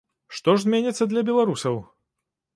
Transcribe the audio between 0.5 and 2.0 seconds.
ж зменіцца для беларусаў?